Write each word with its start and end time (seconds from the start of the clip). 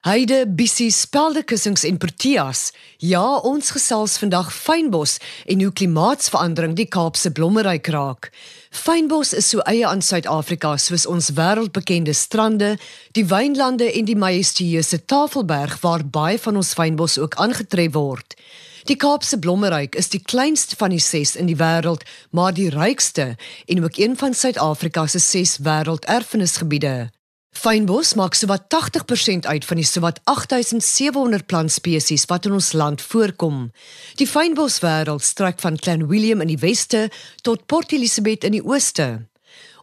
Heide 0.00 0.46
Bissie 0.48 0.88
speldekussings 0.88 1.82
en 1.84 1.98
proteas. 2.00 2.70
Ja, 3.04 3.36
ons 3.44 3.68
gesels 3.74 4.14
vandag 4.16 4.46
fynbos 4.48 5.18
en 5.44 5.60
hoe 5.60 5.74
klimaatsverandering 5.76 6.72
die 6.78 6.86
Kaapse 6.88 7.28
blommeryk 7.36 7.90
raak. 7.92 8.30
Fynbos 8.72 9.34
is 9.36 9.50
so 9.52 9.60
eie 9.68 9.84
aan 9.84 10.00
Suid-Afrika 10.00 10.72
soos 10.80 11.04
ons 11.04 11.28
wêreldbekende 11.36 12.16
strande, 12.16 12.70
die 13.12 13.26
wynlande 13.28 13.90
en 13.92 14.08
die 14.08 14.16
majestueuse 14.16 15.02
Tafelberg 15.04 15.76
waar 15.84 16.08
baie 16.08 16.40
van 16.40 16.56
ons 16.62 16.72
fynbos 16.80 17.18
ook 17.20 17.36
aangetref 17.36 17.92
word. 17.92 18.40
Die 18.88 18.96
Kaapse 18.96 19.36
blommeryk 19.36 20.00
is 20.00 20.08
die 20.16 20.24
kleinste 20.24 20.80
van 20.80 20.96
die 20.96 21.04
6 21.10 21.36
in 21.36 21.52
die 21.52 21.60
wêreld, 21.60 22.08
maar 22.32 22.56
die 22.56 22.72
rykste 22.72 23.34
en 23.68 23.84
ook 23.84 24.00
een 24.00 24.16
van 24.16 24.32
Suid-Afrika 24.32 25.04
se 25.06 25.20
6 25.20 25.58
wêrelderfenisgebiede. 25.60 27.10
Fynbos 27.50 28.14
maak 28.14 28.34
sowat 28.38 28.68
80% 28.72 29.46
uit 29.46 29.64
van 29.64 29.76
die 29.76 29.84
sowat 29.84 30.20
8700 30.24 31.46
plantspesies 31.46 32.24
wat 32.30 32.46
in 32.46 32.54
ons 32.56 32.72
land 32.72 33.02
voorkom. 33.02 33.72
Die 34.16 34.28
fynboswêreld 34.28 35.26
strek 35.26 35.60
van 35.60 35.76
Clan 35.76 36.06
William 36.08 36.40
in 36.40 36.54
die 36.54 36.62
weste 36.62 37.10
tot 37.42 37.66
Port 37.66 37.92
Elizabeth 37.92 38.46
in 38.46 38.56
die 38.56 38.64
ooste. 38.64 39.26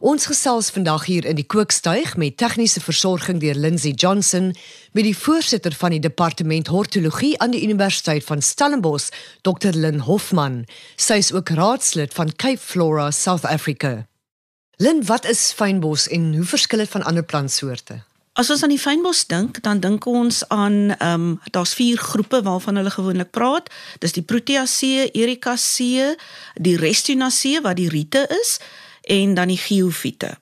Ons 0.00 0.26
gesels 0.30 0.70
vandag 0.72 1.04
hier 1.10 1.26
in 1.28 1.36
die 1.36 1.46
kookstuig 1.46 2.16
met 2.16 2.38
tegniese 2.40 2.80
versorging 2.80 3.40
deur 3.42 3.54
Lindsay 3.54 3.92
Johnson 3.92 4.54
met 4.96 5.04
die 5.04 5.16
voorsitter 5.16 5.74
van 5.74 5.92
die 5.92 6.02
departement 6.02 6.72
hortologie 6.72 7.36
aan 7.42 7.52
die 7.52 7.62
Universiteit 7.66 8.24
van 8.24 8.42
Stellenbosch, 8.42 9.12
Dr. 9.42 9.74
Lynn 9.74 10.06
Hofman. 10.08 10.64
Sy 10.96 11.20
is 11.20 11.32
ook 11.36 11.50
raadslid 11.50 12.14
van 12.14 12.32
Cape 12.34 12.62
Flora 12.62 13.10
South 13.10 13.44
Africa. 13.44 14.07
Lin, 14.78 15.04
wat 15.04 15.24
is 15.26 15.52
fynbos 15.52 16.06
en 16.08 16.34
hoe 16.34 16.44
verskil 16.44 16.78
dit 16.78 16.88
van 16.88 17.02
ander 17.02 17.24
plantsoorte? 17.24 17.96
As 18.38 18.50
ons 18.50 18.62
aan 18.62 18.70
die 18.70 18.78
fynbos 18.78 19.24
dink, 19.26 19.58
dan 19.64 19.80
dink 19.82 20.06
ons 20.06 20.44
aan 20.54 20.92
ehm 20.94 21.14
um, 21.14 21.40
daar's 21.50 21.74
vier 21.74 21.98
groepe 21.98 22.42
waarvan 22.46 22.78
hulle 22.78 22.92
gewoonlik 22.94 23.30
praat. 23.34 23.72
Dis 23.98 24.14
die 24.14 24.22
Proteaceae, 24.22 25.10
Ericaceae, 25.10 26.14
die 26.54 26.76
Restinaceae 26.78 27.64
wat 27.66 27.76
die 27.76 27.88
riete 27.90 28.22
is 28.40 28.60
en 29.02 29.34
dan 29.34 29.50
die 29.50 29.58
Geophyte. 29.58 30.36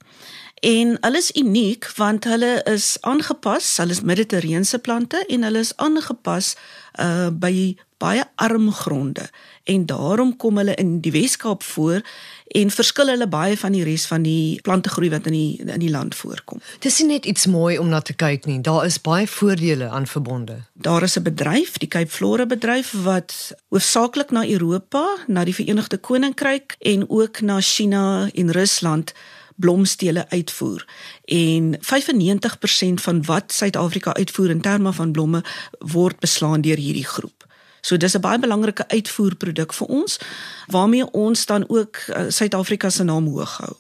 En 0.61 0.97
hulle 1.01 1.25
is 1.25 1.33
uniek 1.33 1.89
want 1.97 2.29
hulle 2.29 2.61
is 2.69 2.97
aangepas, 3.01 3.77
hulle 3.81 3.97
is 3.97 4.05
mediterrane 4.05 4.79
plante 4.83 5.25
en 5.29 5.49
hulle 5.49 5.65
is 5.65 5.73
aangepas 5.77 6.57
uh 7.01 7.33
by 7.33 7.77
baie 7.99 8.25
arm 8.35 8.73
gronde 8.73 9.29
en 9.65 9.87
daarom 9.87 10.37
kom 10.37 10.57
hulle 10.57 10.75
in 10.75 11.01
die 11.01 11.13
Weskaap 11.13 11.63
voor 11.63 12.03
en 12.47 12.71
verskil 12.71 13.09
hulle 13.11 13.29
baie 13.29 13.57
van 13.59 13.73
die 13.73 13.85
res 13.85 14.07
van 14.07 14.23
die 14.23 14.61
plantegroei 14.63 15.11
wat 15.11 15.27
in 15.27 15.37
die 15.37 15.63
in 15.65 15.83
die 15.83 15.91
land 15.91 16.15
voorkom. 16.15 16.61
Dis 16.85 16.99
nie 17.01 17.17
net 17.17 17.27
iets 17.27 17.47
mooi 17.47 17.79
om 17.79 17.89
na 17.89 18.01
te 18.01 18.15
kyk 18.15 18.47
nie, 18.47 18.61
daar 18.61 18.87
is 18.87 19.01
baie 19.01 19.27
voordele 19.27 19.89
aan 19.89 20.07
verbonde. 20.07 20.61
Daar 20.75 21.03
is 21.03 21.17
'n 21.19 21.23
bedryf, 21.23 21.79
die 21.79 21.89
Cape 21.89 22.11
Flora 22.11 22.47
bedryf 22.47 22.93
wat 23.03 23.55
hoofsaaklik 23.69 24.31
na 24.31 24.47
Europa, 24.47 25.07
na 25.27 25.45
die 25.45 25.55
Verenigde 25.55 25.99
Koninkryk 25.99 26.77
en 26.79 27.11
ook 27.11 27.41
na 27.41 27.61
China 27.61 28.31
en 28.35 28.51
Rusland 28.51 29.13
blomstele 29.57 30.29
uitvoer 30.29 30.87
en 31.25 31.79
95% 31.81 33.01
van 33.01 33.25
wat 33.25 33.53
Suid-Afrika 33.53 34.15
uitvoer 34.15 34.51
in 34.51 34.61
terme 34.61 34.93
van 34.93 35.13
blomme 35.13 35.45
word 35.79 36.19
beslaan 36.19 36.61
deur 36.61 36.77
hierdie 36.77 37.07
groep. 37.07 37.47
So 37.87 37.97
dis 37.97 38.17
'n 38.17 38.21
baie 38.21 38.39
belangrike 38.39 38.89
uitvoerproduk 38.89 39.73
vir 39.73 39.87
ons 39.87 40.19
waarmee 40.67 41.11
ons 41.11 41.47
dan 41.47 41.69
ook 41.69 41.97
uh, 42.09 42.25
Suid-Afrika 42.29 42.91
se 42.91 43.05
naam 43.05 43.27
hoog 43.27 43.57
hou. 43.57 43.75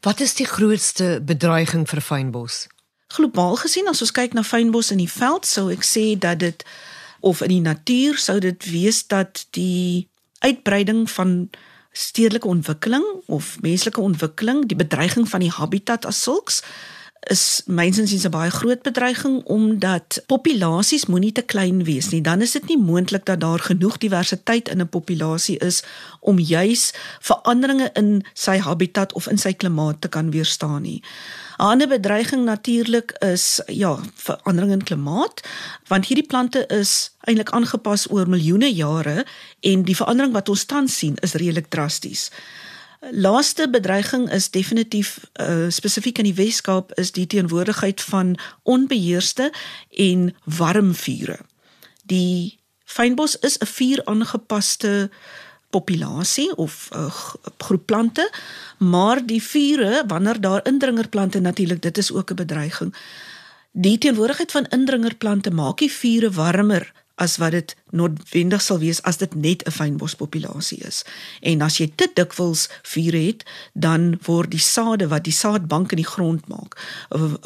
Wat 0.00 0.20
is 0.20 0.34
die 0.34 0.46
grootste 0.46 1.20
bedreiging 1.22 1.88
vir 1.88 2.00
fynbos? 2.00 2.66
Globaal 3.06 3.56
gesien 3.56 3.88
as 3.88 4.00
ons 4.00 4.10
kyk 4.10 4.32
na 4.32 4.42
fynbos 4.42 4.90
in 4.90 4.98
die 4.98 5.10
veld, 5.10 5.46
sou 5.46 5.70
ek 5.70 5.84
sê 5.86 6.18
dat 6.18 6.38
dit 6.38 6.64
of 7.20 7.40
in 7.40 7.48
die 7.48 7.60
natuur 7.60 8.18
sou 8.18 8.38
dit 8.38 8.64
wees 8.64 9.06
dat 9.06 9.46
die 9.50 10.08
uitbreiding 10.38 11.10
van 11.10 11.50
stedelike 11.92 12.48
ontwikkeling 12.48 13.04
of 13.26 13.60
menslike 13.60 14.00
ontwikkeling, 14.00 14.66
die 14.66 14.76
bedreiging 14.76 15.28
van 15.28 15.40
die 15.40 15.50
habitat 15.50 16.04
as 16.04 16.22
sulks 16.22 16.62
is 17.30 17.62
mynsins 17.66 18.24
'n 18.24 18.30
baie 18.30 18.50
groot 18.50 18.82
bedreiging 18.82 19.44
omdat 19.44 20.22
populasies 20.26 21.06
moenie 21.06 21.32
te 21.32 21.42
klein 21.42 21.84
wees 21.84 22.08
nie. 22.08 22.20
Dan 22.20 22.40
is 22.40 22.52
dit 22.52 22.66
nie 22.66 22.78
moontlik 22.78 23.24
dat 23.24 23.40
daar 23.40 23.58
genoeg 23.58 23.98
diversiteit 23.98 24.68
in 24.68 24.80
'n 24.80 24.88
populasie 24.88 25.58
is 25.58 25.82
om 26.20 26.38
juis 26.38 26.92
veranderinge 27.20 27.90
in 27.92 28.24
sy 28.32 28.58
habitat 28.58 29.12
of 29.12 29.28
in 29.28 29.38
sy 29.38 29.52
klimaat 29.52 30.00
te 30.00 30.08
kan 30.08 30.30
weerstaan 30.30 30.82
nie. 30.82 31.02
'n 31.58 31.62
Ander 31.62 31.88
bedreiging 31.88 32.44
natuurlik 32.44 33.12
is 33.18 33.60
ja, 33.66 33.98
verandering 34.14 34.72
in 34.72 34.82
klimaat, 34.82 35.40
want 35.86 36.06
hierdie 36.06 36.26
plante 36.26 36.66
is 36.66 37.10
eintlik 37.20 37.50
aangepas 37.50 38.10
oor 38.10 38.28
miljoene 38.28 38.74
jare 38.74 39.26
en 39.60 39.82
die 39.82 39.96
verandering 39.96 40.32
wat 40.32 40.48
ons 40.48 40.64
tans 40.64 40.98
sien 40.98 41.16
is 41.20 41.32
redelik 41.32 41.66
drasties. 41.68 42.30
Laaste 43.10 43.70
bedreiging 43.70 44.30
is 44.30 44.50
definitief 44.50 45.18
uh, 45.40 45.66
spesifiek 45.68 46.18
in 46.18 46.24
die 46.24 46.34
Weskaap 46.34 46.92
is 46.92 47.12
die 47.12 47.26
teenwoordigheid 47.26 48.00
van 48.00 48.36
onbeheerste 48.62 49.52
en 49.90 50.34
warm 50.44 50.94
vure. 50.94 51.38
Die 52.08 52.58
fynbos 52.84 53.36
is 53.38 53.58
'n 53.58 53.66
vuur 53.66 54.04
aangepaste 54.04 55.10
populasie 55.70 56.56
of 56.56 56.88
'n 56.90 56.98
uh, 56.98 57.24
groep 57.58 57.86
plante, 57.86 58.30
maar 58.78 59.26
die 59.26 59.42
vure 59.42 60.04
wanneer 60.06 60.40
daar 60.40 60.66
indringerplante 60.66 61.40
natuurlik 61.40 61.82
dit 61.82 61.98
is 61.98 62.12
ook 62.12 62.30
'n 62.30 62.34
bedreiging. 62.34 62.94
Die 63.72 63.98
teenwoordigheid 63.98 64.50
van 64.50 64.66
indringerplante 64.66 65.50
maak 65.50 65.78
die 65.78 65.92
vure 65.92 66.30
warmer 66.30 66.92
as 67.14 67.36
wat 67.36 67.50
dit 67.50 67.76
noodwendig 67.90 68.62
sal 68.62 68.78
wees 68.78 69.02
as 69.02 69.16
dit 69.16 69.34
net 69.34 69.62
'n 69.66 69.70
fynbospopulasie 69.70 70.78
is. 70.86 71.04
En 71.40 71.62
as 71.62 71.78
jy 71.78 71.92
te 71.94 72.10
dikwels 72.14 72.68
vure 72.82 73.18
het, 73.26 73.44
dan 73.72 74.18
word 74.22 74.50
die 74.50 74.60
sade 74.60 75.08
wat 75.08 75.24
die 75.24 75.32
saadbank 75.32 75.92
in 75.92 76.02
die 76.02 76.12
grond 76.14 76.48
maak, 76.48 76.80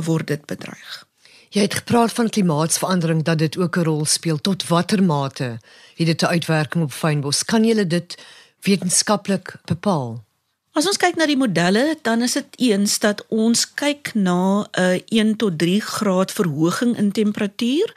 word 0.05 0.27
dit 0.27 0.47
bedreig. 0.47 1.07
Jy 1.51 1.63
het 1.63 1.75
gepraat 1.75 2.13
van 2.13 2.29
klimaatsverandering 2.29 3.23
dat 3.25 3.39
dit 3.39 3.57
ook 3.57 3.77
'n 3.77 3.85
rol 3.85 4.05
speel. 4.05 4.41
Tot 4.41 4.67
watter 4.67 5.03
mate 5.03 5.59
het 5.95 6.07
dit 6.07 6.23
'n 6.23 6.27
uitwerking 6.27 6.85
op 6.85 6.93
fynbos? 6.93 7.45
Kan 7.45 7.65
jy 7.65 7.87
dit 7.87 8.19
wetenskaplik 8.61 9.57
bepaal? 9.65 10.25
As 10.73 10.87
ons 10.87 10.97
kyk 10.97 11.17
na 11.17 11.27
die 11.27 11.37
modelle, 11.37 11.97
dan 12.03 12.23
is 12.23 12.33
dit 12.33 12.47
eens 12.57 12.99
dat 12.99 13.25
ons 13.29 13.75
kyk 13.75 14.15
na 14.15 14.69
'n 14.73 15.03
1 15.09 15.37
tot 15.37 15.59
3 15.59 15.81
graad 15.81 16.33
verhoging 16.33 16.97
in 16.97 17.13
temperatuur 17.13 17.95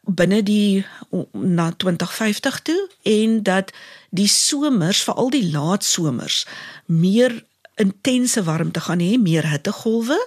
binne 0.00 0.42
die 0.42 0.84
na 1.32 1.70
2050 1.76 2.60
toe 2.62 2.88
en 3.02 3.42
dat 3.42 3.72
die 4.10 4.28
somers, 4.28 5.02
veral 5.02 5.30
die 5.30 5.50
laat 5.52 5.84
somers, 5.84 6.46
meer 6.86 7.44
intense 7.80 8.42
warmte 8.44 8.80
gaan 8.80 9.00
hê, 9.00 9.16
meer 9.18 9.46
hittegolwe 9.48 10.18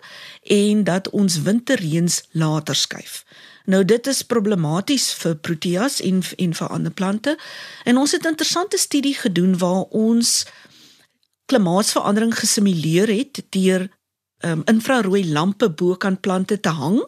en 0.41 0.83
dat 0.83 1.09
ons 1.09 1.41
winterreëns 1.41 2.23
later 2.31 2.75
skuif. 2.75 3.23
Nou 3.65 3.83
dit 3.85 4.07
is 4.07 4.23
problematies 4.27 5.11
vir 5.21 5.35
proteas 5.35 6.01
en 6.01 6.23
en 6.37 6.53
vir 6.53 6.67
ander 6.67 6.91
plante. 6.91 7.37
En 7.83 7.97
ons 7.97 8.11
het 8.11 8.23
'n 8.23 8.33
interessante 8.35 8.77
studie 8.77 9.15
gedoen 9.15 9.57
waar 9.57 9.83
ons 9.89 10.45
klimaatsverandering 11.45 12.39
gesimuleer 12.39 13.07
het 13.07 13.43
deur 13.49 13.89
um, 14.39 14.61
infrarooi 14.65 15.31
lampe 15.31 15.69
bokant 15.69 16.21
plante 16.21 16.59
te 16.59 16.69
hang 16.69 17.03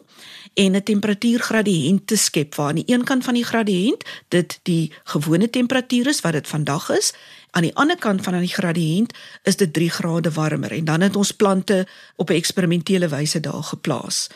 en 0.56 0.72
'n 0.72 0.82
temperatuurgradiënt 0.82 2.06
te 2.06 2.16
skep 2.16 2.54
waar 2.54 2.68
aan 2.68 2.80
die 2.80 2.92
een 2.92 3.04
kant 3.04 3.24
van 3.24 3.34
die 3.34 3.44
gradiënt 3.44 4.04
dit 4.28 4.58
die 4.62 4.92
gewone 5.04 5.50
temperatuur 5.50 6.06
is 6.06 6.20
wat 6.20 6.32
dit 6.32 6.48
vandag 6.48 6.90
is 6.90 7.12
aan 7.50 7.62
die 7.62 7.74
ander 7.74 7.98
kant 7.98 8.22
van 8.22 8.38
die 8.38 8.52
gradiënt 8.52 9.12
is 9.42 9.56
dit 9.56 9.72
3 9.72 9.90
grade 9.90 10.32
warmer 10.32 10.72
en 10.72 10.84
dan 10.84 11.00
het 11.00 11.16
ons 11.16 11.32
plante 11.32 11.86
op 12.16 12.30
'n 12.30 12.32
eksperimentele 12.32 13.08
wyse 13.08 13.40
daar 13.40 13.62
geplaas. 13.62 14.26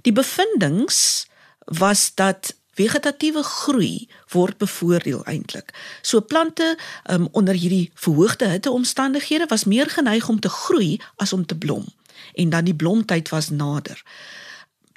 Die 0.00 0.12
bevindinge 0.12 1.24
was 1.58 2.14
dat 2.14 2.54
vegetatiewe 2.74 3.42
groei 3.42 4.08
word 4.28 4.56
bevoordeel 4.56 5.24
eintlik. 5.24 5.74
So 6.00 6.20
plante 6.20 6.78
um, 7.10 7.28
onder 7.30 7.54
hierdie 7.54 7.90
verhoogde 7.94 8.46
hitteomstandighede 8.46 9.46
was 9.48 9.64
meer 9.64 9.90
geneig 9.90 10.28
om 10.28 10.40
te 10.40 10.48
groei 10.48 11.00
as 11.16 11.32
om 11.32 11.46
te 11.46 11.56
blom 11.56 11.84
en 12.34 12.48
dan 12.48 12.64
die 12.64 12.74
blomtyd 12.74 13.28
was 13.28 13.48
nader. 13.48 14.02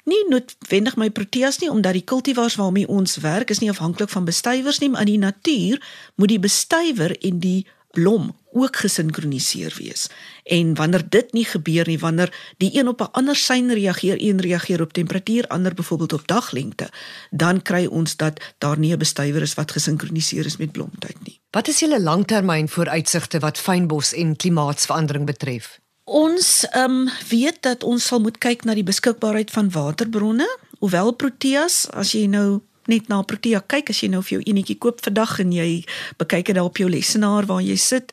Nie 0.06 0.22
noodwendig 0.30 0.94
my 0.96 1.08
proteas 1.10 1.58
nie 1.58 1.70
omdat 1.70 1.96
die 1.98 2.04
kultivars 2.06 2.54
waarmee 2.54 2.86
ons 2.86 3.16
werk 3.24 3.50
is 3.50 3.58
nie 3.58 3.70
afhanklik 3.72 4.12
van 4.12 4.24
bestuivers 4.24 4.78
nie, 4.78 4.90
maar 4.90 5.02
in 5.02 5.16
die 5.16 5.18
natuur 5.18 5.82
moet 6.14 6.30
die 6.30 6.38
bestuiver 6.38 7.16
en 7.26 7.40
die 7.42 7.66
blom 7.96 8.28
ook 8.56 8.76
gesinkroniseer 8.76 9.74
wees. 9.78 10.06
En 10.44 10.74
wanneer 10.78 11.02
dit 11.08 11.32
nie 11.32 11.44
gebeur 11.44 11.88
nie, 11.90 11.98
wanneer 11.98 12.30
die 12.62 12.70
een 12.78 12.88
op 12.88 13.00
'n 13.00 13.12
ander 13.12 13.36
sein 13.36 13.72
reageer, 13.72 14.16
een 14.20 14.40
reageer 14.40 14.80
op 14.80 14.92
temperatuur, 14.92 15.46
ander 15.46 15.74
byvoorbeeld 15.74 16.12
op 16.12 16.26
daglengte, 16.26 16.88
dan 17.30 17.62
kry 17.62 17.86
ons 17.86 18.16
dat 18.16 18.54
daar 18.58 18.78
nie 18.78 18.92
'n 18.92 18.98
bestuiver 18.98 19.42
is 19.42 19.54
wat 19.54 19.72
gesinkroniseer 19.72 20.46
is 20.46 20.56
met 20.56 20.72
blomtyd 20.72 21.16
nie. 21.24 21.40
Wat 21.50 21.68
is 21.68 21.78
julle 21.78 22.00
langtermyn 22.00 22.68
vooruitsigte 22.68 23.38
wat 23.38 23.58
fynbos 23.58 24.12
en 24.12 24.36
klimaatsverandering 24.36 25.26
betref? 25.26 25.80
Ons 26.06 26.62
ehm 26.70 26.90
um, 26.90 27.08
weet 27.28 27.56
dat 27.66 27.82
ons 27.84 28.04
sal 28.06 28.20
moet 28.22 28.38
kyk 28.38 28.62
na 28.64 28.76
die 28.78 28.86
beskikbaarheid 28.86 29.50
van 29.50 29.70
waterbronne. 29.70 30.46
hoewel 30.78 31.12
proteas 31.12 31.88
as 31.90 32.12
jy 32.12 32.26
nou 32.28 32.60
net 32.86 33.08
na 33.08 33.22
protea 33.22 33.62
kyk 33.66 33.90
as 33.90 34.02
jy 34.04 34.08
nou 34.12 34.22
vir 34.22 34.36
jou 34.36 34.42
enetjie 34.52 34.78
koop 34.78 35.00
vandag 35.02 35.38
en 35.42 35.52
jy 35.52 35.84
bekyk 36.20 36.46
dit 36.46 36.54
daar 36.54 36.68
op 36.68 36.76
jou 36.78 36.88
lesenaar 36.90 37.46
waar 37.46 37.62
jy 37.64 37.76
sit, 37.76 38.12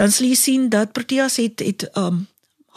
dan 0.00 0.10
sal 0.10 0.26
jy 0.30 0.34
sien 0.34 0.68
dat 0.72 0.94
proteas 0.96 1.36
het 1.36 1.60
het 1.60 1.84
um 1.98 2.26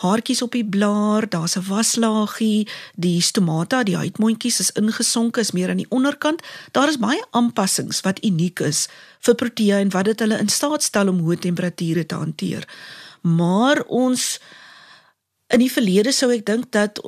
haartjies 0.03 0.41
op 0.41 0.51
die 0.51 0.65
blaar, 0.65 1.29
daar's 1.29 1.55
'n 1.55 1.63
waslaagie, 1.69 2.67
die 2.95 3.21
stomata, 3.21 3.83
die 3.83 3.95
huidmondjies 3.95 4.59
is 4.59 4.71
ingesonke, 4.71 5.39
is 5.39 5.51
meer 5.51 5.69
aan 5.69 5.77
die 5.77 5.89
onderkant. 5.89 6.41
Daar 6.71 6.89
is 6.89 6.97
baie 6.97 7.23
aanpassings 7.31 8.01
wat 8.01 8.25
uniek 8.25 8.59
is 8.59 8.87
vir 9.19 9.35
protea 9.35 9.79
en 9.79 9.89
wat 9.89 10.05
dit 10.05 10.19
hulle 10.19 10.39
in 10.39 10.49
staat 10.49 10.83
stel 10.83 11.07
om 11.07 11.19
hoë 11.19 11.39
temperature 11.39 12.05
te 12.05 12.15
hanteer. 12.15 12.67
Maar 13.23 13.83
ons 13.87 14.37
in 15.53 15.63
die 15.63 15.71
verlede 15.71 16.11
sou 16.11 16.31
ek 16.33 16.45
dink 16.47 16.71
dat 16.75 16.99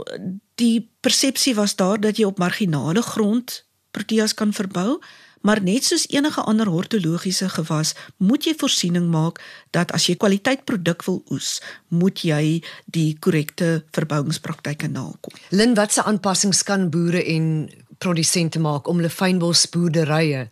die 0.59 0.87
persepsie 1.03 1.55
was 1.57 1.75
daar 1.75 1.99
dat 1.99 2.19
jy 2.19 2.27
op 2.29 2.39
marginale 2.39 3.03
grond 3.03 3.61
proteas 3.95 4.33
kan 4.35 4.51
verbou, 4.53 4.99
maar 5.45 5.61
net 5.61 5.85
soos 5.85 6.07
enige 6.09 6.41
ander 6.41 6.67
hortologiese 6.71 7.47
gewas, 7.53 7.93
moet 8.17 8.47
jy 8.47 8.55
voorsiening 8.57 9.07
maak 9.13 9.39
dat 9.75 9.93
as 9.95 10.07
jy 10.09 10.15
kwaliteit 10.19 10.65
produk 10.65 11.05
wil 11.05 11.21
oes, 11.31 11.59
moet 11.93 12.23
jy 12.25 12.63
die 12.91 13.13
korrekte 13.21 13.85
verbouingspraktyke 13.95 14.89
nakom. 14.89 15.37
Lin, 15.53 15.77
watse 15.77 16.03
aanpassings 16.03 16.63
kan 16.65 16.89
boere 16.89 17.21
en 17.35 17.69
produsente 18.01 18.59
maak 18.59 18.89
om 18.89 18.99
hulle 18.99 19.13
fynbosboerderye 19.13 20.47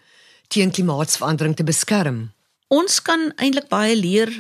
teen 0.54 0.72
klimaatsverandering 0.72 1.58
te 1.58 1.66
beskerm? 1.66 2.28
Ons 2.74 3.02
kan 3.06 3.32
eintlik 3.42 3.68
baie 3.74 3.98
leer 3.98 4.32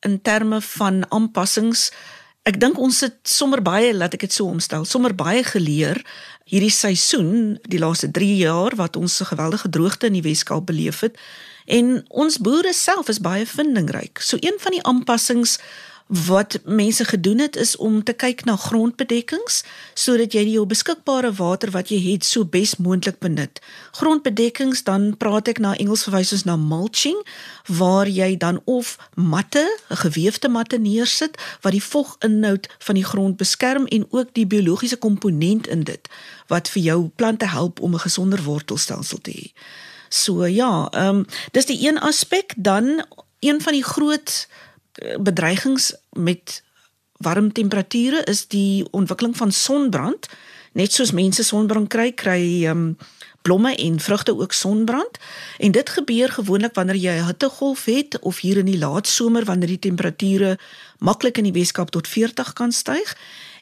in 0.00 0.20
terme 0.22 0.60
van 0.60 1.04
aanpassings. 1.10 1.90
Ek 2.46 2.60
dink 2.60 2.78
ons 2.78 3.00
het 3.00 3.18
sommer 3.26 3.62
baie, 3.62 3.94
laat 3.94 4.14
ek 4.14 4.20
dit 4.20 4.32
so 4.32 4.46
omstel, 4.46 4.84
sommer 4.84 5.14
baie 5.14 5.42
geleer 5.44 5.98
hierdie 6.46 6.70
seisoen, 6.70 7.58
die 7.66 7.80
laaste 7.82 8.10
3 8.14 8.36
jaar 8.38 8.76
wat 8.78 8.96
ons 8.96 9.20
'n 9.20 9.32
geweldige 9.32 9.68
droogte 9.68 10.06
in 10.06 10.12
die 10.12 10.22
Weskaap 10.22 10.66
beleef 10.66 11.00
het. 11.00 11.18
En 11.66 12.04
ons 12.08 12.38
boere 12.38 12.72
self 12.72 13.08
is 13.08 13.18
baie 13.18 13.46
vindingryk. 13.46 14.20
So 14.22 14.36
een 14.40 14.58
van 14.58 14.72
die 14.72 14.82
aanpassings 14.82 15.58
wat 16.06 16.58
mense 16.64 17.04
gedoen 17.04 17.38
het 17.38 17.56
is 17.56 17.76
om 17.76 18.02
te 18.04 18.12
kyk 18.12 18.44
na 18.44 18.56
grondbedekkings 18.56 19.64
sodat 19.94 20.32
jy 20.32 20.44
jou 20.52 20.62
beskikbare 20.66 21.32
water 21.34 21.72
wat 21.74 21.90
jy 21.90 21.98
het 22.12 22.24
so 22.24 22.46
bes 22.46 22.76
moontlik 22.76 23.18
benut. 23.18 23.58
Grondbedekkings 23.98 24.84
dan 24.86 25.16
praat 25.18 25.50
ek 25.50 25.58
na 25.58 25.74
Engels 25.82 26.06
verwys 26.06 26.30
ons 26.36 26.46
na 26.46 26.54
mulching 26.56 27.18
waar 27.66 28.06
jy 28.06 28.36
dan 28.38 28.60
of 28.64 28.96
matte, 29.14 29.66
'n 29.90 29.96
gewefte 29.96 30.48
matte 30.48 30.78
neersit 30.78 31.34
wat 31.62 31.72
die 31.72 31.82
voginhoud 31.82 32.68
van 32.78 32.94
die 32.94 33.04
grond 33.04 33.36
beskerm 33.36 33.86
en 33.86 34.06
ook 34.10 34.28
die 34.32 34.46
biologiese 34.46 34.96
komponent 34.96 35.66
in 35.66 35.82
dit 35.82 36.08
wat 36.46 36.68
vir 36.68 36.82
jou 36.82 37.10
plante 37.16 37.46
help 37.46 37.80
om 37.80 37.94
'n 37.94 38.06
gesonder 38.06 38.42
wortelstelsel 38.42 39.18
te 39.18 39.30
hê. 39.30 39.52
So 40.08 40.44
ja, 40.44 40.88
ehm 40.90 41.08
um, 41.16 41.26
dis 41.50 41.66
die 41.66 41.88
een 41.88 41.98
aspek 41.98 42.54
dan 42.56 43.04
een 43.40 43.60
van 43.60 43.72
die 43.72 43.84
groot 43.84 44.48
eh, 44.48 44.65
bedreigings 45.20 45.94
met 46.12 46.62
warm 47.16 47.52
temperature 47.52 48.24
is 48.24 48.46
die 48.48 48.86
ontwikkeling 48.90 49.36
van 49.36 49.52
sonbrand. 49.52 50.28
Net 50.72 50.92
soos 50.92 51.12
mense 51.16 51.44
sonbrand 51.44 51.88
kry, 51.88 52.12
kry 52.12 52.66
um, 52.68 52.96
blomme 53.46 53.74
en 53.74 54.00
vrugte 54.00 54.34
ook 54.36 54.52
sonbrand 54.52 55.18
en 55.58 55.72
dit 55.72 55.88
gebeur 55.88 56.32
gewoonlik 56.32 56.74
wanneer 56.74 56.96
jy 56.96 57.14
'n 57.18 57.26
hittegolf 57.26 57.84
het 57.84 58.18
of 58.20 58.40
hier 58.40 58.56
in 58.56 58.66
die 58.66 58.78
laat 58.78 59.06
somer 59.06 59.44
wanneer 59.44 59.68
die 59.68 59.84
temperature 59.88 60.58
maklik 60.98 61.38
in 61.38 61.44
die 61.44 61.58
Weskaap 61.60 61.90
tot 61.90 62.08
40 62.08 62.52
kan 62.52 62.72
styg 62.72 63.16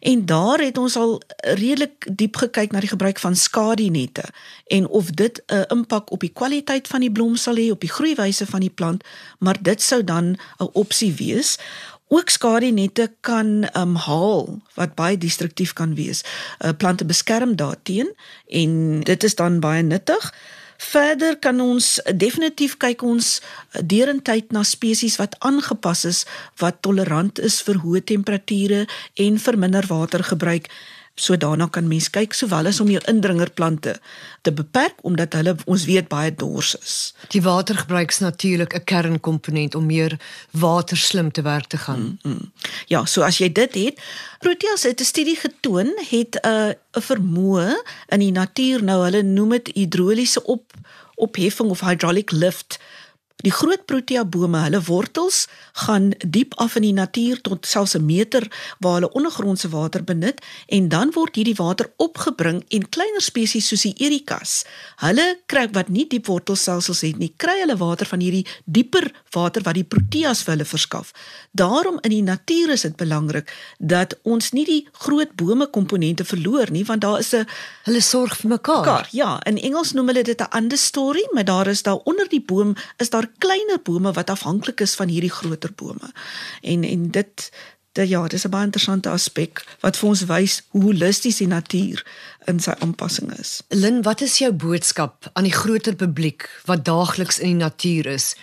En 0.05 0.27
daar 0.27 0.59
het 0.61 0.79
ons 0.79 0.97
al 0.97 1.23
redelik 1.57 2.05
diep 2.13 2.37
gekyk 2.37 2.73
na 2.73 2.81
die 2.85 2.91
gebruik 2.93 3.19
van 3.19 3.37
skadinette 3.37 4.25
en 4.67 4.89
of 4.89 5.11
dit 5.11 5.43
'n 5.47 5.65
impak 5.73 6.11
op 6.13 6.21
die 6.21 6.33
kwaliteit 6.33 6.87
van 6.87 7.01
die 7.01 7.13
blom 7.13 7.37
sal 7.37 7.57
hê 7.57 7.71
op 7.71 7.81
die 7.81 7.91
groeiwyse 7.91 8.47
van 8.47 8.61
die 8.61 8.71
plant, 8.71 9.05
maar 9.39 9.57
dit 9.63 9.83
sou 9.83 10.05
dan 10.05 10.37
'n 10.59 10.69
opsie 10.73 11.15
wees. 11.15 11.59
Ook 12.09 12.29
skadinette 12.29 13.13
kan 13.21 13.69
um 13.77 13.95
haal 13.95 14.61
wat 14.75 14.95
baie 14.95 15.19
destruktief 15.19 15.73
kan 15.73 15.95
wees. 15.95 16.25
Uh, 16.61 16.71
plante 16.77 17.05
beskerm 17.05 17.57
daarteen 17.57 18.15
en 18.49 19.01
dit 19.01 19.25
is 19.25 19.35
dan 19.35 19.61
baie 19.61 19.83
nuttig. 19.83 20.35
Verder 20.85 21.37
kan 21.41 21.61
ons 21.63 21.97
definitief 22.13 22.77
kyk 22.83 23.03
ons 23.07 23.39
deurentyd 23.81 24.53
na 24.53 24.65
spesies 24.67 25.17
wat 25.21 25.37
aangepas 25.41 26.05
is 26.11 26.25
wat 26.63 26.83
tolerant 26.87 27.39
is 27.39 27.61
vir 27.67 27.81
hoë 27.85 28.05
temperature 28.11 28.85
en 29.27 29.41
vir 29.47 29.59
minder 29.59 29.87
watergebruik. 29.89 30.69
So 31.15 31.37
daarna 31.37 31.69
kan 31.71 31.87
mens 31.87 32.09
kyk 32.11 32.33
sowel 32.35 32.67
as 32.67 32.81
om 32.83 32.89
jou 32.91 33.01
indringerplante 33.07 33.93
te 34.43 34.53
beperk 34.53 34.99
omdat 35.07 35.37
hulle 35.39 35.55
ons 35.71 35.85
weet 35.87 36.09
baie 36.11 36.33
dors 36.35 36.73
is. 36.81 36.97
Die 37.31 37.43
watergebruik 37.43 38.11
is 38.11 38.19
natuurlik 38.19 38.75
'n 38.75 38.85
kernkomponent 38.85 39.75
om 39.75 39.87
meer 39.87 40.19
waterslim 40.51 41.31
te 41.31 41.43
werk 41.43 41.67
te 41.67 41.79
gaan. 41.79 42.03
Mm 42.03 42.19
-hmm. 42.23 42.53
Ja, 42.87 43.05
so 43.05 43.23
as 43.23 43.39
jy 43.39 43.53
dit 43.53 43.75
het, 43.75 44.01
Proteas 44.39 44.83
het 44.83 45.01
'n 45.01 45.05
studie 45.05 45.37
getoon 45.37 45.95
het 46.11 46.35
'n 46.43 46.49
uh, 46.49 46.73
'n 46.99 47.03
vermoë 47.11 47.83
in 48.09 48.19
die 48.19 48.33
natuur 48.33 48.83
nou 48.83 49.05
hulle 49.05 49.23
noem 49.23 49.49
dit 49.49 49.71
hidroliese 49.75 50.45
op 50.45 50.73
opheffing 51.15 51.71
of 51.71 51.81
hydraulic 51.81 52.31
lift 52.31 52.79
Die 53.43 53.53
groot 53.53 53.83
protea 53.85 54.23
bome, 54.25 54.61
hulle 54.63 54.79
wortels 54.87 55.45
gaan 55.85 56.13
diep 56.23 56.55
af 56.63 56.77
in 56.79 56.85
die 56.87 56.95
natuur 56.95 57.41
tot 57.43 57.67
selfs 57.67 57.97
'n 57.97 58.05
meter 58.07 58.47
waar 58.79 58.95
hulle 58.95 59.13
ondergrondse 59.13 59.69
water 59.69 60.05
benut 60.05 60.41
en 60.67 60.89
dan 60.89 61.11
word 61.13 61.35
hierdie 61.35 61.59
water 61.59 61.91
opgebring 61.97 62.65
en 62.69 62.89
kleiner 62.89 63.21
spesies 63.21 63.69
soos 63.69 63.83
die 63.83 63.95
erikas, 63.99 64.65
hulle 64.97 65.39
kry 65.47 65.69
wat 65.73 65.89
nie 65.89 66.07
diep 66.09 66.27
wortelstelsels 66.27 67.01
het 67.01 67.19
nie, 67.19 67.35
kry 67.37 67.59
hulle 67.61 67.77
water 67.77 68.07
van 68.07 68.21
hierdie 68.21 68.47
dieper 68.65 69.13
water 69.33 69.63
wat 69.63 69.75
die 69.75 69.85
proteas 69.85 70.43
vir 70.43 70.55
hulle 70.55 70.65
verskaf. 70.65 71.13
Daarom 71.51 71.99
in 72.03 72.11
die 72.11 72.23
natuur 72.23 72.71
is 72.71 72.83
dit 72.83 72.97
belangrik 72.97 73.51
dat 73.79 74.15
ons 74.23 74.53
nie 74.53 74.65
die 74.65 74.89
groot 74.93 75.35
bome 75.35 75.67
komponente 75.67 76.25
verloor 76.25 76.71
nie 76.71 76.85
want 76.85 77.01
daar 77.01 77.19
is 77.19 77.35
'n 77.35 77.47
hulle 77.85 78.01
sorg 78.01 78.37
vir 78.37 78.49
mekaar. 78.51 78.85
mekaar. 78.85 79.09
Ja, 79.11 79.41
in 79.45 79.59
Engels 79.59 79.93
noem 79.93 80.07
hulle 80.07 80.23
dit 80.23 80.41
'n 80.41 80.57
understory, 80.57 81.29
maar 81.33 81.45
daar 81.45 81.67
is 81.67 81.83
daar 81.83 82.01
onder 82.05 82.29
die 82.29 82.41
boom 82.41 82.75
is 82.99 83.11
daar 83.11 83.24
kleiner 83.39 83.81
bome 83.83 84.13
wat 84.13 84.31
afhanklik 84.31 84.81
is 84.81 84.95
van 84.95 85.09
hierdie 85.09 85.33
groter 85.33 85.73
bome. 85.75 86.13
En 86.63 86.85
en 86.85 87.11
dit 87.11 87.51
dit 87.95 88.09
ja, 88.09 88.27
dis 88.27 88.45
'n 88.45 88.51
baie 88.51 88.65
interessante 88.65 89.09
aspek 89.09 89.65
wat 89.81 89.97
vir 89.97 90.09
ons 90.09 90.25
wys 90.27 90.63
hoe 90.69 90.83
holisties 90.83 91.37
die 91.37 91.47
natuur 91.47 92.07
in 92.47 92.61
sy 92.61 92.75
aanpassing 92.79 93.39
is. 93.39 93.63
Lin, 93.69 94.03
wat 94.03 94.21
is 94.21 94.39
jou 94.39 94.53
boodskap 94.53 95.31
aan 95.33 95.45
die 95.45 95.53
groter 95.53 95.95
publiek 95.95 96.51
wat 96.65 96.85
daagliks 96.85 97.39
in 97.39 97.47
die 97.47 97.65
natuur 97.65 98.07
is? 98.07 98.35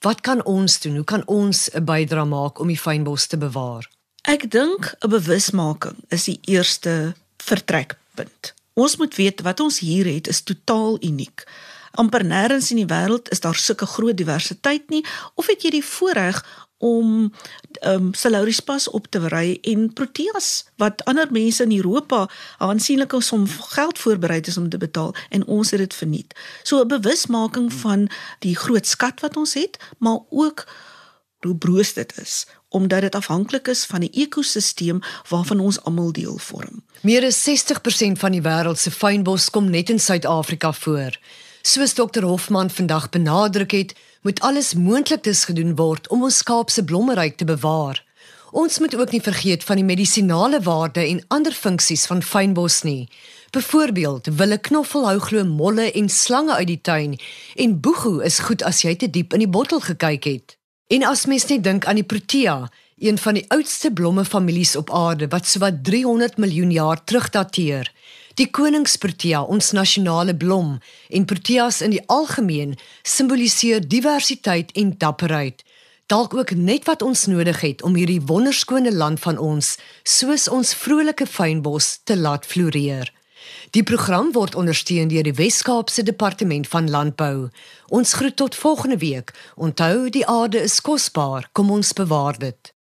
Wat 0.00 0.20
kan 0.20 0.44
ons 0.44 0.80
doen? 0.80 0.94
Hoe 0.94 1.04
kan 1.04 1.26
ons 1.26 1.70
'n 1.74 1.84
bydrae 1.84 2.24
maak 2.24 2.58
om 2.58 2.66
die 2.66 2.80
fynbos 2.80 3.26
te 3.26 3.36
bewaar? 3.36 3.88
Ek 4.22 4.50
dink 4.50 4.94
'n 5.00 5.08
bewusmaking 5.08 5.96
is 6.08 6.24
die 6.24 6.40
eerste 6.44 7.14
vertrekpunt. 7.36 8.54
Ons 8.74 8.96
moet 8.96 9.14
weet 9.14 9.40
wat 9.40 9.60
ons 9.60 9.78
hier 9.78 10.06
het 10.06 10.28
is 10.28 10.42
totaal 10.42 10.96
uniek 11.00 11.46
amper 11.90 12.24
nêrens 12.24 12.70
in 12.70 12.76
die 12.76 12.90
wêreld 12.94 13.28
is 13.28 13.40
daar 13.40 13.54
sulke 13.54 13.86
groot 13.86 14.16
diversiteit 14.16 14.90
nie 14.90 15.04
of 15.34 15.46
het 15.46 15.62
jy 15.62 15.70
die 15.70 15.84
voorreg 15.84 16.42
om 16.78 17.32
ehm 17.80 17.94
um, 17.94 18.14
Salaris 18.14 18.60
pas 18.60 18.88
op 18.88 19.06
te 19.10 19.18
ry 19.28 19.58
en 19.62 19.92
Proteas 19.92 20.64
wat 20.76 21.04
ander 21.04 21.26
mense 21.30 21.62
in 21.62 21.76
Europa 21.76 22.28
aansienlike 22.58 23.20
som 23.20 23.48
geld 23.48 23.98
voorberei 23.98 24.40
is 24.40 24.56
om 24.56 24.68
te 24.68 24.78
betaal 24.78 25.14
en 25.28 25.46
ons 25.46 25.70
het 25.70 25.80
dit 25.80 25.94
verniet. 25.94 26.34
So 26.62 26.80
'n 26.80 26.88
bewusmaking 26.88 27.72
van 27.72 28.08
die 28.38 28.56
groot 28.56 28.86
skat 28.86 29.20
wat 29.20 29.36
ons 29.36 29.54
het, 29.54 29.78
maar 29.98 30.18
ook 30.30 30.66
hoe 31.40 31.56
broos 31.56 31.92
dit 31.92 32.18
is 32.18 32.46
omdat 32.68 33.00
dit 33.00 33.14
afhanklik 33.14 33.68
is 33.68 33.84
van 33.84 34.00
'n 34.00 34.10
ekosisteem 34.12 35.00
waarvan 35.28 35.60
ons 35.60 35.80
almal 35.80 36.12
deel 36.12 36.38
vorm. 36.38 36.84
Meer 37.00 37.24
as 37.24 37.42
60% 37.42 38.18
van 38.18 38.30
die 38.30 38.42
wêreld 38.42 38.78
se 38.78 38.90
fynbos 38.90 39.50
kom 39.50 39.70
net 39.70 39.90
in 39.90 40.00
Suid-Afrika 40.00 40.72
voor. 40.72 41.18
Soos 41.62 41.94
dokter 41.94 42.22
Hofman 42.22 42.70
vandag 42.70 43.08
benadruk 43.10 43.70
het, 43.70 43.94
moet 44.22 44.40
alles 44.40 44.74
moontliks 44.74 45.44
gedoen 45.44 45.74
word 45.76 46.08
om 46.08 46.22
ons 46.22 46.42
Kaapse 46.42 46.84
blommeryk 46.84 47.36
te 47.36 47.44
bewaar. 47.44 48.04
Ons 48.50 48.78
moet 48.78 48.94
ook 48.96 49.10
nie 49.10 49.22
vergeet 49.22 49.64
van 49.64 49.76
die 49.76 49.84
medisinale 49.84 50.60
waarde 50.62 51.00
en 51.00 51.24
ander 51.28 51.52
funksies 51.52 52.06
van 52.06 52.22
fynbos 52.22 52.82
nie. 52.82 53.08
Byvoorbeeld, 53.50 54.30
wille 54.38 54.58
knoffel 54.58 55.06
hou 55.08 55.18
glo 55.18 55.44
molle 55.44 55.90
en 55.92 56.08
slange 56.08 56.54
uit 56.54 56.66
die 56.66 56.80
tuin 56.80 57.18
en 57.56 57.80
boegoe 57.80 58.24
is 58.24 58.38
goed 58.38 58.62
as 58.62 58.82
jy 58.84 58.94
te 58.96 59.10
diep 59.10 59.34
in 59.34 59.44
die 59.44 59.50
bottel 59.50 59.80
gekyk 59.80 60.24
het. 60.24 60.56
En 60.88 61.04
as 61.04 61.26
mens 61.26 61.44
net 61.50 61.64
dink 61.64 61.84
aan 61.84 62.00
die 62.00 62.06
protea, 62.06 62.70
een 62.98 63.18
van 63.18 63.34
die 63.34 63.44
oudste 63.52 63.92
blommefamilies 63.92 64.76
op 64.76 64.90
aarde 64.90 65.28
wat 65.28 65.46
sowat 65.46 65.84
300 65.84 66.36
miljoen 66.36 66.70
jaar 66.70 67.04
terug 67.04 67.30
dateer, 67.30 67.92
Die 68.38 68.46
koningsprotea, 68.54 69.40
ons 69.50 69.72
nasionale 69.74 70.30
blom, 70.36 70.76
en 71.10 71.24
proteas 71.26 71.80
in 71.82 71.90
die 71.90 72.04
algemeen 72.06 72.76
simboliseer 73.02 73.82
diversiteit 73.82 74.70
en 74.78 74.92
dapperheid. 74.98 75.64
Dalk 76.06 76.36
ook 76.38 76.54
net 76.54 76.86
wat 76.86 77.02
ons 77.02 77.26
nodig 77.26 77.58
het 77.66 77.82
om 77.82 77.98
hierdie 77.98 78.22
wonderskone 78.30 78.94
land 78.94 79.20
van 79.20 79.42
ons, 79.42 79.74
soos 80.06 80.46
ons 80.48 80.70
vrolike 80.84 81.26
fynbos, 81.26 81.98
te 82.06 82.16
laat 82.16 82.46
floreer. 82.46 83.10
Die 83.74 83.82
program 83.82 84.30
word 84.32 84.54
ondersteun 84.54 85.10
deur 85.10 85.26
die 85.26 85.34
Wes-Kaapse 85.34 86.06
Departement 86.06 86.70
van 86.70 86.90
Landbou. 86.90 87.50
Ons 87.90 88.14
groet 88.22 88.38
tot 88.38 88.54
volgende 88.54 89.02
week. 89.02 89.34
Onthou 89.56 90.08
die 90.14 90.26
aarde 90.26 90.62
is 90.62 90.80
kosbaar. 90.80 91.50
Kom 91.52 91.74
ons 91.74 91.92
bewaar 91.92 92.38
dit. 92.38 92.77